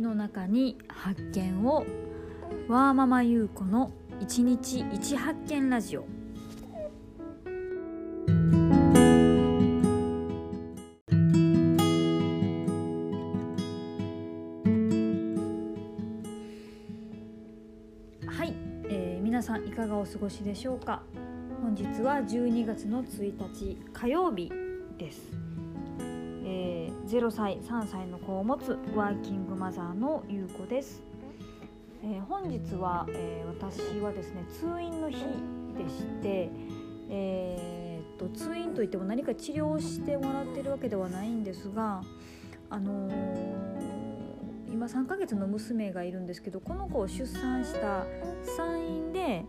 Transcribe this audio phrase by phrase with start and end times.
[0.00, 1.84] 日の中に発見を
[2.68, 6.06] ワーママ優子の一日一発見ラジオ。
[18.26, 18.54] はい、
[18.88, 21.02] えー、皆さんいかがお過ごしでしょうか？
[21.60, 24.50] 本日は12月の1日火曜日
[24.96, 25.20] です、
[27.10, 31.02] 0歳3歳の子を持つワーキングマザーの優子です、
[32.04, 36.50] えー、本日は、えー、私はですね通院の日でして、
[37.08, 42.00] えー、っと通院といっても何か治療をしてもらってるわけではないんですが
[42.70, 43.10] あの
[44.72, 48.06] 今3ヶ月の娘がいるんですけどこの子を出産した
[48.56, 49.44] 産院で、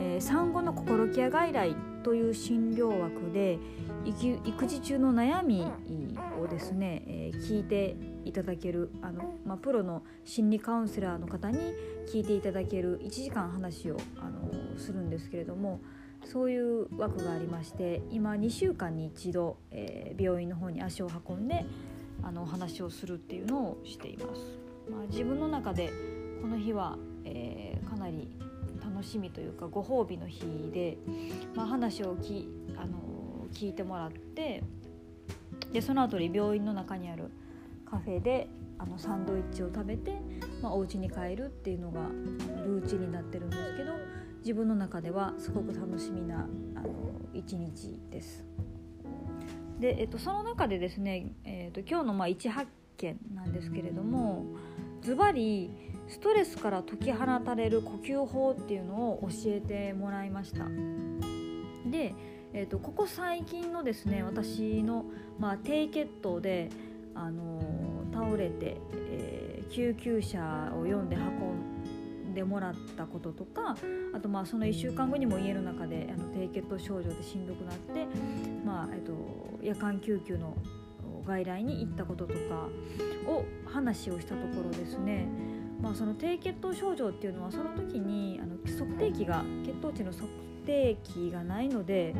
[0.00, 3.58] え産後の心ケア外来という診療枠で
[4.06, 5.66] 育児中の悩み
[6.40, 11.58] をですね、えー、聞いていただけるあの、まあ、プロの心理カウンセラーの方に
[12.10, 15.80] 聞いていただける1時間話をあのするんですけれども
[16.24, 21.64] そういう枠がありまして今2週間に1度、えー、病院の方に足を運んで
[22.22, 24.40] あのお話をするっていうのをしています。
[24.90, 25.90] まあ、自分の中で
[26.42, 28.28] この日は、えー、かなり
[29.00, 30.98] 楽しみというかご褒美の日で、
[31.54, 34.62] まあ、話をきあの聞いてもらって
[35.72, 37.30] でその後に病院の中にある
[37.90, 38.46] カフェで
[38.78, 40.18] あのサンドイッチを食べて、
[40.62, 42.00] まあ、お家に帰るっていうのが
[42.66, 43.94] ルーチンになってるんですけど
[44.40, 46.90] 自分の中ではすごく楽しみなあの
[47.32, 48.44] 一日です。
[49.78, 54.44] で、えっと、その中でですね、えっと、今日のまあ一発見なんですけれども
[55.02, 55.70] ズバリ
[56.10, 60.66] ストレスから解き放たれる呼吸法っていうのを教えてもらいました。
[61.90, 62.14] で
[62.52, 65.04] えーと、ここ最近のですね私の、
[65.38, 66.68] まあ、低血糖で、
[67.14, 73.76] あのー、倒れて、えー、救急車を呼んで運んでもらったこととか
[74.12, 78.06] あとまあその1週間後にも家の中であの低血糖症状でしんどくなって、
[78.64, 79.12] まあえーと、
[79.62, 80.56] 夜間救急の
[81.24, 82.68] 外来に行ったこととか
[83.28, 85.28] を話をしたところですね
[85.82, 90.28] まあ、その低血糖症状っていうのはその時にあの測定器が血糖値の測
[90.66, 92.14] 定器がないので、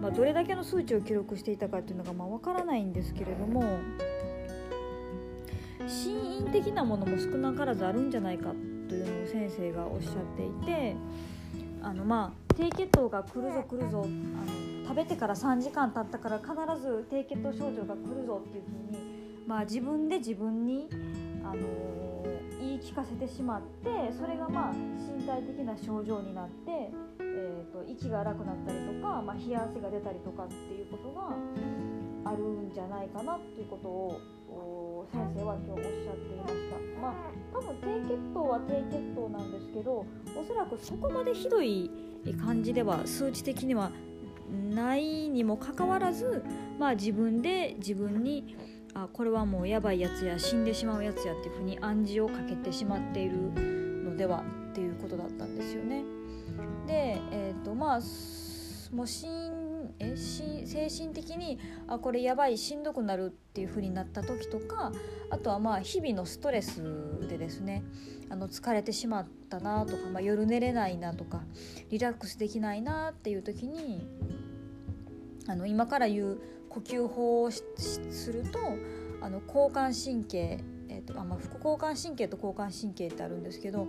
[0.00, 3.78] まあ、どれだけの数値を記録していたかっていうのがまあ分からないんですけれども
[5.88, 8.52] 心因的なものも少なからずあるんじゃないか
[8.88, 10.96] というのを先生がおっしゃっていて
[11.82, 16.50] あのまあ低血糖が来るぞ来るぞあの食べてから3時間経ったから必
[16.80, 18.98] ず低血糖症状が来るぞっていうふうに、
[19.46, 20.88] まあ、自分で自分に
[22.90, 26.90] 聞かせてしまってそれがまあ身体的な症状になって
[27.40, 31.30] えーと、息が荒くなったりとか、まあ、冷や汗が出たりとかっていうことが
[32.30, 37.00] あるんじゃないかなっていうことを先生は今日おっしゃっていました。
[37.00, 37.14] まあ、
[37.52, 40.04] 多分低血糖は低血糖なんですけど
[40.36, 41.90] おそらくそこまでひどい
[42.44, 43.90] 感じでは数値的には
[44.74, 46.44] ないにもかかわらず、
[46.78, 48.56] まあ、自分で自分に
[48.94, 53.36] あこれはもうやばいやつや死んでしまうやつやっていうふうに暗示をかけてしまっている
[54.04, 56.04] のではっていうことだったんですよね。
[56.86, 58.00] で、えーとまあ、
[58.94, 59.60] もうしん
[59.98, 61.58] えし精神的に
[61.88, 64.92] あこれやばいしんどくなるっていう風になった時とか
[65.30, 66.82] あとはまあ日々のストレス
[67.28, 67.82] でですね
[68.28, 71.42] あの疲れてしまったなとか、まあ、夜寝れないなとか
[71.90, 74.06] リラックスできないなっていう時に
[75.46, 76.40] あの今から言う
[76.70, 77.62] 呼吸法をす
[78.32, 78.58] ると
[79.20, 83.86] あの交感神経えーとあまあ、副交感神経と交感神経ってあるんですけど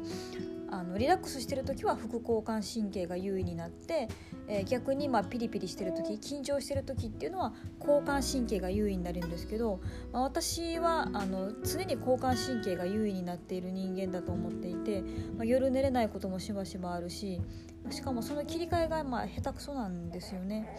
[0.69, 4.08] あのリラックスしてる時は副交感神経が優位になって、
[4.47, 9.81] えー、逆にまあピリピリしてる時緊張してる時っていうのは交感神経が優位になるんですけど、
[10.14, 15.02] まあ、私はあの常に交感神経が優位になっている人間だと思っていて、
[15.36, 17.41] まあ、夜寝れないこともしばしばあるし
[17.90, 20.78] しかもその切り替えがまあ下手くそなんですよね。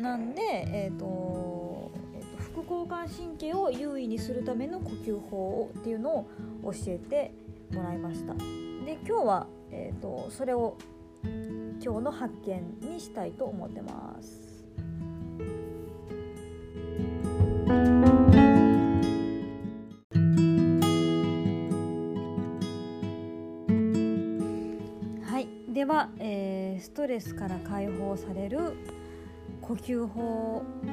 [0.00, 6.26] なんで、えーとえーと、副交感神経を優位にするための呼吸法っていうのを
[6.64, 7.32] 教えて
[7.72, 8.34] もらいました。
[8.34, 10.76] で今日は、えーと、それを
[11.24, 14.48] 今日の発見にしたいと思ってます。
[25.24, 28.74] はい、では、えー、ストレスから解放される
[29.68, 30.22] 呼吸法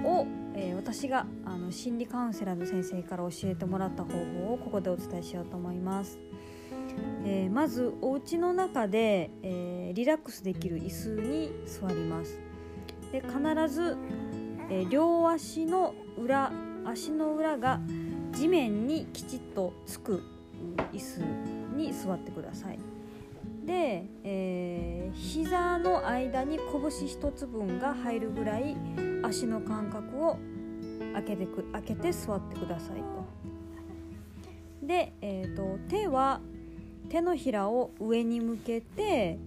[0.04, 6.19] を、えー、私があの心理カウンセラーの先生から教えてもらった方法をここでお伝えしようと思います。
[7.25, 12.39] えー、まずお家の中で、えー、リラックスできる椅子に座ります
[13.12, 13.98] で必ず、
[14.69, 16.51] えー、両足の裏
[16.86, 17.81] 足の裏が
[18.31, 20.24] 地面にきちっとつく
[20.94, 21.22] 椅子
[21.75, 22.80] に座ってください。
[23.66, 28.78] で、えー、膝の間に拳一つ分が入るぐらい
[29.24, 30.38] 足の間隔を
[31.14, 33.26] 開けてく開けて座ってくださいと。
[34.86, 36.42] で、えーと、手は
[37.10, 39.40] 手のひらを上に向けて、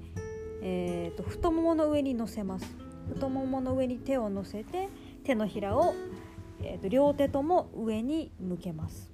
[0.63, 2.67] えーと、太ももの上に乗せます
[3.15, 4.89] 太ももの上に手を乗せて
[5.23, 5.95] 手のひらを、
[6.63, 9.13] えーと両手とも上に向けます。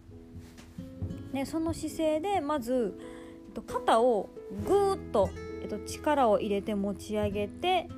[1.33, 2.97] ね、その姿勢でまず
[3.55, 4.31] と肩を
[4.67, 5.31] ぐーっと、
[5.63, 7.89] えっと、力を入れて持ち上げて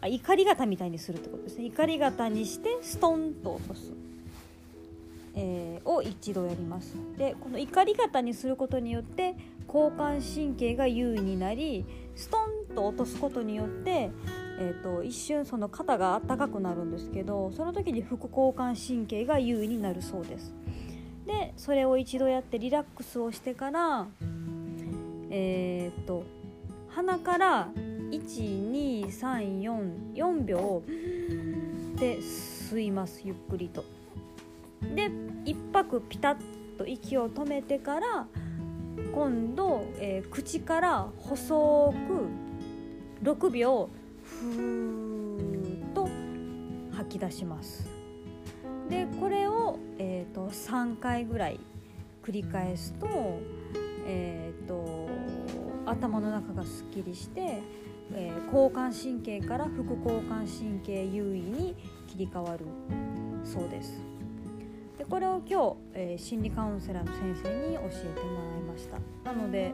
[0.00, 1.66] あ怒り型みたいにするってことですね。
[1.66, 3.92] 怒り型にしてストンと落とす、
[5.34, 6.96] えー、を一度やります。
[7.18, 9.36] でこの怒り型にすることによって
[9.72, 11.84] 交感神経が優位になり
[12.16, 12.38] スト
[12.72, 14.10] ンと落とすことによって、
[14.58, 20.52] えーと、一瞬その肩が温かくなるんですけどその時に副交感神経が優位になるそうです。
[21.26, 24.08] でそれを一度やってリラックスをしてから
[25.30, 26.24] えー、っと
[26.88, 27.70] 鼻から
[28.10, 30.82] 12344秒
[31.96, 33.84] で吸いますゆっくりと。
[34.94, 35.10] で
[35.44, 36.36] 一泊ピタッ
[36.76, 38.26] と息を止めてから
[39.14, 41.94] 今度、えー、口から細
[43.22, 43.90] く6秒
[44.22, 46.08] ふーっと
[46.96, 47.86] 吐き出します。
[48.88, 51.60] でこれを、えーと、3回ぐらい
[52.24, 53.06] 繰り返すと,、
[54.06, 54.99] えーと、
[55.90, 57.62] 頭の中がすっきりして、
[58.12, 61.76] えー、交感神経から副交感神経優位に
[62.06, 62.66] 切り替わる
[63.44, 64.00] そうです。
[64.98, 68.98] でこれを今日、えー、心理カウンセラーの先生に教えてもらいました。
[69.24, 69.72] なので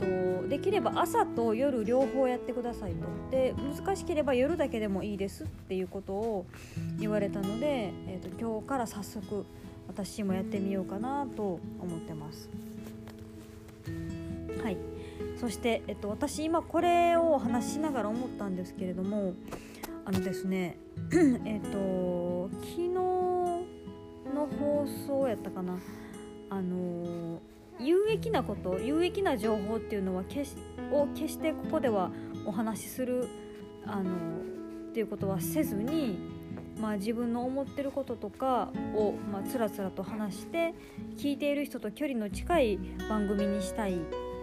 [0.00, 6.46] とできれば朝と夜両方やってくださいとで難しければ夜だけでもいいですっていうことを
[6.98, 9.44] 言われたので、えーと、今日から早速
[9.86, 12.48] 私もやってみようかなと思ってます。
[15.40, 19.32] そして、えっと、私今これを話しながら思ったんですけれども
[20.04, 20.76] あのですね
[21.46, 23.64] えっと昨日の
[24.58, 25.78] 放送やったかな
[26.50, 27.40] あの
[27.78, 30.56] 有益なこと有益な情報っていうのは決し
[30.92, 32.10] を決してここでは
[32.44, 33.26] お話しする
[33.86, 36.18] あのっていうことはせずに、
[36.78, 40.74] まあ、自分の思ってることとかを、まあ、つらつらと話して
[41.16, 42.78] 聞いている人と距離の近い
[43.08, 43.94] 番組にしたい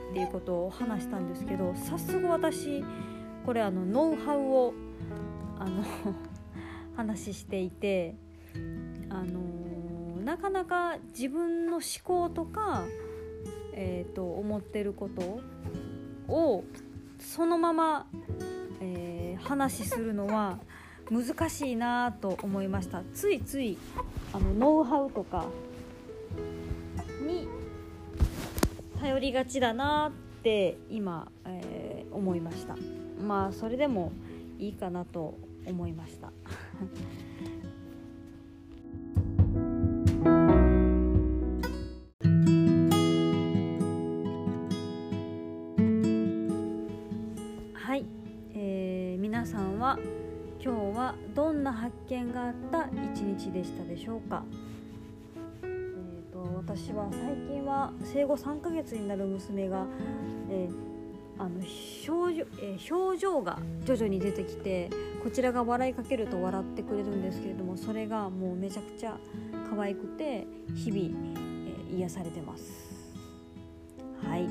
[0.09, 2.83] っていうことを話したんですけど早速私
[3.45, 4.73] これあのノウハウを
[5.59, 5.83] あの
[6.95, 8.15] 話していて
[9.09, 12.85] あのなかなか自分の思考とか
[13.79, 15.39] えーと、思ってること
[16.33, 16.63] を
[17.19, 18.07] そのまま、
[18.81, 20.59] えー、話するのは
[21.11, 23.03] 難しいなと思いました。
[23.13, 23.77] ついつい
[24.33, 25.45] あのノウハウとか
[28.99, 32.75] 頼りがちだなって今、えー、思いました。
[33.21, 34.11] まあそれでも
[34.59, 35.35] いいかなと
[35.65, 36.31] 思いました。
[49.87, 49.97] は
[50.59, 54.43] 今日はどんな発見があった一日でしたでしょうか、
[56.55, 59.85] 私は最近は生後3ヶ月になる娘が、
[60.49, 64.89] えー、あの症状えー、表情が徐々に出てきて
[65.23, 69.17] こちらが笑いかけると笑ってくれるんですけれどもそれがもうめちゃくちゃ
[69.69, 71.35] 可愛くて日々、
[71.89, 72.63] えー、癒されてます
[74.23, 74.47] はい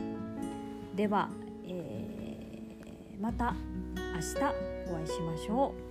[0.97, 1.29] では、
[1.67, 3.55] えー、また
[3.97, 5.86] 明日お会いしましょう。